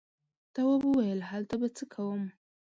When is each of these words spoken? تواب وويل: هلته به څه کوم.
تواب 0.53 0.81
وويل: 0.87 1.19
هلته 1.29 1.55
به 1.61 1.67
څه 1.77 1.83
کوم. 1.93 2.21